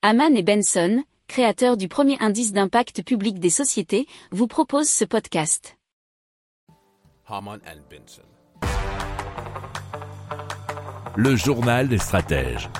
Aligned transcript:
Haman 0.00 0.36
et 0.36 0.44
Benson, 0.44 1.02
créateurs 1.26 1.76
du 1.76 1.88
premier 1.88 2.16
indice 2.20 2.52
d'impact 2.52 3.02
public 3.02 3.40
des 3.40 3.50
sociétés, 3.50 4.06
vous 4.30 4.46
proposent 4.46 4.88
ce 4.88 5.04
podcast. 5.04 5.76
Haman 7.26 7.58
and 7.66 7.80
Benson. 7.90 8.22
Le 11.16 11.34
journal 11.34 11.88
des 11.88 11.98
stratèges. 11.98 12.70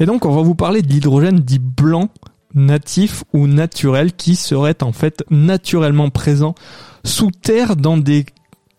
Et 0.00 0.06
donc 0.06 0.24
on 0.24 0.34
va 0.34 0.42
vous 0.42 0.56
parler 0.56 0.82
de 0.82 0.88
l'hydrogène 0.88 1.38
dit 1.38 1.60
blanc, 1.60 2.08
natif 2.52 3.22
ou 3.32 3.46
naturel, 3.46 4.12
qui 4.12 4.34
serait 4.34 4.82
en 4.82 4.90
fait 4.90 5.22
naturellement 5.30 6.10
présent 6.10 6.56
sous 7.04 7.30
terre 7.30 7.76
dans 7.76 7.96
des 7.96 8.26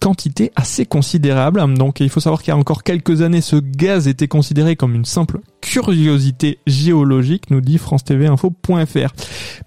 quantité 0.00 0.52
assez 0.56 0.86
considérable. 0.86 1.62
Donc 1.74 2.00
il 2.00 2.08
faut 2.08 2.20
savoir 2.20 2.42
qu'il 2.42 2.48
y 2.48 2.54
a 2.54 2.56
encore 2.56 2.82
quelques 2.82 3.22
années, 3.22 3.40
ce 3.40 3.56
gaz 3.56 4.08
était 4.08 4.28
considéré 4.28 4.76
comme 4.76 4.94
une 4.94 5.04
simple 5.04 5.40
curiosité 5.60 6.58
géologique, 6.66 7.50
nous 7.50 7.60
dit 7.60 7.78
France 7.78 8.04
TV 8.04 8.26
Info.fr. 8.26 9.14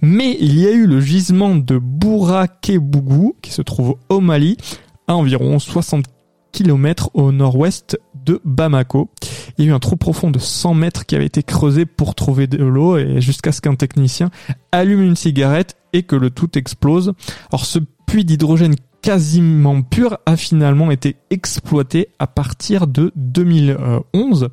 Mais 0.01 0.37
il 0.39 0.59
y 0.59 0.67
a 0.67 0.71
eu 0.71 0.85
le 0.85 1.01
gisement 1.01 1.55
de 1.55 1.77
Bourakébougou, 1.77 3.35
qui 3.41 3.51
se 3.51 3.61
trouve 3.61 3.95
au 4.09 4.19
Mali, 4.19 4.57
à 5.07 5.15
environ 5.15 5.57
60 5.59 6.05
km 6.51 7.09
au 7.13 7.31
nord-ouest 7.31 7.99
de 8.25 8.41
Bamako. 8.43 9.09
Il 9.57 9.65
y 9.65 9.67
a 9.67 9.71
eu 9.71 9.73
un 9.73 9.79
trou 9.79 9.95
profond 9.95 10.31
de 10.31 10.39
100 10.39 10.73
mètres 10.73 11.05
qui 11.05 11.15
avait 11.15 11.25
été 11.25 11.43
creusé 11.43 11.85
pour 11.85 12.15
trouver 12.15 12.47
de 12.47 12.63
l'eau 12.63 12.97
et 12.97 13.21
jusqu'à 13.21 13.51
ce 13.51 13.61
qu'un 13.61 13.75
technicien 13.75 14.29
allume 14.71 15.01
une 15.01 15.15
cigarette 15.15 15.77
et 15.93 16.03
que 16.03 16.15
le 16.15 16.29
tout 16.29 16.57
explose. 16.57 17.13
Alors 17.51 17.65
ce 17.65 17.79
puits 18.07 18.25
d'hydrogène 18.25 18.75
quasiment 19.01 19.81
pur 19.81 20.17
a 20.25 20.35
finalement 20.35 20.91
été 20.91 21.15
exploité 21.29 22.09
à 22.19 22.27
partir 22.27 22.87
de 22.87 23.11
2011, 23.15 24.49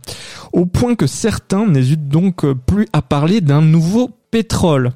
au 0.53 0.67
point 0.67 0.95
que 0.95 1.07
certains 1.07 1.67
n'hésitent 1.67 2.09
donc 2.09 2.45
plus 2.67 2.87
à 2.93 3.03
parler 3.03 3.41
d'un 3.41 3.63
nouveau 3.63 4.11
pétrole. 4.31 4.91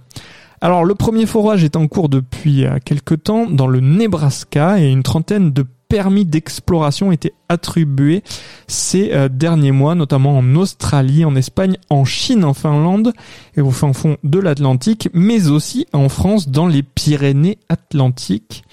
Alors 0.61 0.85
le 0.85 0.95
premier 0.95 1.27
forage 1.27 1.65
est 1.65 1.77
en 1.77 1.87
cours 1.87 2.09
depuis 2.09 2.65
quelque 2.85 3.15
temps 3.15 3.47
dans 3.47 3.69
le 3.69 3.81
Nebraska 3.81 4.81
et 4.81 4.91
une 4.91 5.03
trentaine 5.05 5.53
de 5.53 5.65
permis 5.89 6.25
d'exploration 6.25 7.11
étaient 7.13 7.33
attribués 7.49 8.23
ces 8.67 9.13
euh, 9.13 9.29
derniers 9.29 9.73
mois, 9.73 9.95
notamment 9.95 10.37
en 10.37 10.55
Australie, 10.55 11.25
en 11.25 11.35
Espagne, 11.35 11.77
en 11.91 12.05
Chine, 12.05 12.45
en 12.45 12.55
Finlande 12.55 13.13
et 13.57 13.61
au 13.61 13.71
fin 13.71 13.93
fond 13.93 14.19
de 14.23 14.39
l'Atlantique, 14.39 15.09
mais 15.15 15.49
aussi 15.49 15.87
en 15.93 16.09
France 16.09 16.49
dans 16.49 16.67
les 16.67 16.83
Pyrénées 16.83 17.59
Atlantiques. 17.69 18.65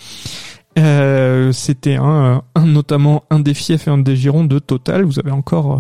Euh, 0.78 1.52
c'était 1.52 1.96
un, 1.96 2.44
un, 2.54 2.66
notamment 2.66 3.24
un 3.30 3.40
des 3.40 3.54
fiefs 3.54 3.88
et 3.88 3.92
un 3.92 3.98
des 3.98 4.16
girons 4.16 4.44
de 4.44 4.60
Total. 4.60 5.04
Vous 5.04 5.20
avez 5.20 5.32
encore 5.32 5.74
euh, 5.74 5.80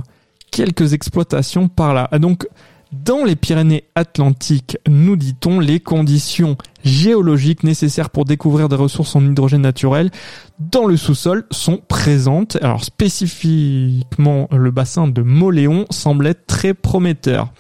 quelques 0.52 0.94
exploitations 0.94 1.68
par 1.68 1.94
là. 1.94 2.08
Ah, 2.12 2.20
donc, 2.20 2.48
dans 2.92 3.26
les 3.26 3.36
Pyrénées-Atlantiques, 3.36 4.78
nous 4.88 5.18
dit-on, 5.18 5.60
les 5.60 5.80
conditions 5.82 6.56
géologiques 6.84 7.64
nécessaires 7.64 8.10
pour 8.10 8.26
découvrir 8.26 8.70
des 8.70 8.76
ressources 8.76 9.16
en 9.16 9.26
hydrogène 9.26 9.62
naturel 9.62 10.12
dans 10.60 10.86
le 10.86 10.96
sous-sol 10.96 11.46
sont 11.52 11.82
présentes. 11.88 12.58
Alors 12.62 12.84
spécifiquement, 12.84 14.48
le 14.52 14.72
bassin 14.72 15.08
de 15.08 15.22
Moléon 15.22 15.86
semble 15.90 16.28
être 16.28 16.46
très 16.46 16.74
prometteur. 16.74 17.52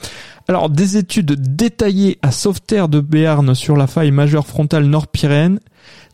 Alors 0.47 0.69
des 0.69 0.95
études 0.95 1.55
détaillées 1.55 2.19
à 2.21 2.31
Sauveterre 2.31 2.87
de 2.87 2.99
Béarn 2.99 3.55
sur 3.55 3.75
la 3.75 3.87
faille 3.87 4.11
majeure 4.11 4.47
frontale 4.47 4.85
Nord-Pyrénées 4.85 5.59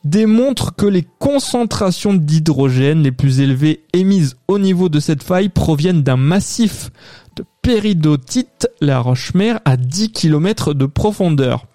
démontre 0.04 0.76
que 0.76 0.86
les 0.86 1.06
concentrations 1.20 2.14
d'hydrogène 2.14 3.04
les 3.04 3.12
plus 3.12 3.40
élevées 3.40 3.84
émises 3.94 4.36
au 4.48 4.60
niveau 4.60 4.90
de 4.90 5.00
cette 5.00 5.24
faille 5.24 5.50
proviennent 5.50 6.04
d'un 6.04 6.18
massif 6.18 6.90
de 7.36 7.46
péridotite, 7.62 8.68
la 8.82 9.00
roche-mère, 9.00 9.60
à 9.66 9.78
10 9.78 10.12
km 10.12 10.74
de 10.74 10.86
profondeur. 10.86 11.68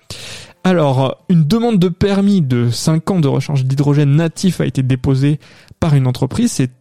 Alors, 0.65 1.25
une 1.29 1.45
demande 1.45 1.79
de 1.79 1.89
permis 1.89 2.43
de 2.43 2.71
5 2.71 3.11
ans 3.13 3.21
de 3.21 3.29
recharge 3.29 3.65
d'hydrogène 3.65 4.17
natif 4.17 4.61
a 4.61 4.67
été 4.67 4.83
déposée 4.83 5.39
par 5.79 5.95
une 5.95 6.09
entreprise, 6.09 6.51
c'est 6.51 6.73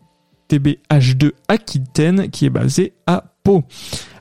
TBH2 0.49 1.31
Aquitaine, 1.47 2.29
qui 2.31 2.45
est 2.45 2.49
basée 2.49 2.93
à 3.05 3.25
Pau. 3.43 3.63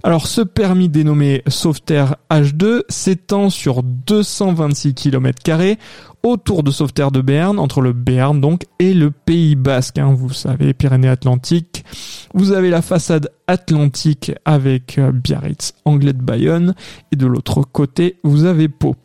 Alors 0.06 0.26
ce 0.26 0.42
permis 0.42 0.90
dénommé 0.90 1.42
Sauveterre 1.46 2.16
H2 2.30 2.82
s'étend 2.90 3.48
sur 3.48 3.82
226 3.82 4.92
km 4.92 5.78
autour 6.22 6.62
de 6.62 6.70
Sauveterre 6.70 7.10
de 7.10 7.22
Berne, 7.22 7.58
entre 7.58 7.80
le 7.80 7.94
Béarn 7.94 8.38
donc 8.38 8.64
et 8.78 8.92
le 8.92 9.10
Pays 9.10 9.56
Basque. 9.56 9.96
Hein, 9.96 10.12
vous 10.14 10.30
savez, 10.30 10.74
Pyrénées-Atlantiques. 10.74 11.86
Vous 12.34 12.52
avez 12.52 12.68
la 12.68 12.82
façade 12.82 13.30
atlantique 13.46 14.32
avec 14.44 14.98
euh, 14.98 15.10
Biarritz, 15.10 15.72
Anglet 15.86 16.12
de 16.12 16.22
Bayonne, 16.22 16.74
et 17.10 17.16
de 17.16 17.26
l'autre 17.26 17.62
côté, 17.62 18.18
vous 18.24 18.44
avez 18.44 18.68
Pau. 18.68 18.96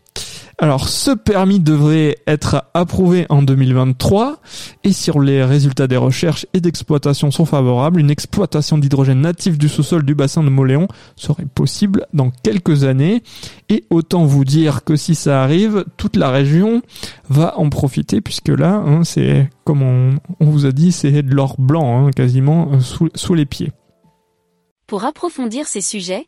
Alors 0.62 0.90
ce 0.90 1.12
permis 1.12 1.62
devrait 1.62 2.18
être 2.28 2.66
approuvé 2.74 3.25
en 3.30 3.41
2023 3.41 4.41
et 4.84 4.91
si 4.91 5.09
les 5.22 5.41
résultats 5.41 5.88
des 5.88 5.96
recherches 5.96 6.46
et 6.53 6.59
d'exploitation 6.59 7.31
sont 7.31 7.46
favorables, 7.46 7.97
une 7.97 8.12
exploitation 8.12 8.78
d'hydrogène 8.78 9.22
natif 9.22 9.57
du 9.57 9.69
sous-sol 9.69 10.03
du 10.03 10.16
bassin 10.16 10.44
de 10.44 10.50
Moléon 10.50 10.90
serait 11.16 11.46
possible 11.46 12.07
dans 12.13 12.30
quelques 12.30 12.84
années 12.84 13.24
et 13.69 13.85
autant 13.90 14.25
vous 14.25 14.44
dire 14.44 14.84
que 14.84 14.97
si 14.97 15.16
ça 15.16 15.44
arrive, 15.44 15.85
toute 15.96 16.18
la 16.18 16.30
région 16.30 16.81
va 17.30 17.57
en 17.57 17.69
profiter 17.69 18.19
puisque 18.19 18.50
là, 18.50 18.84
hein, 18.86 19.06
c'est 19.06 19.50
comme 19.63 19.81
on, 19.81 20.46
vous 20.46 20.66
a 20.66 20.74
dit, 20.74 20.91
c'est 20.91 21.22
de 21.22 21.34
l'or 21.34 21.56
blanc 21.57 22.07
hein, 22.07 22.12
quasiment 22.12 22.69
euh, 22.74 22.80
sous, 22.81 23.07
sous 23.16 23.34
les 23.34 23.46
pieds. 23.46 23.72
Pour 24.88 25.06
approfondir 25.06 25.68
ces 25.68 25.81
sujets, 25.81 26.28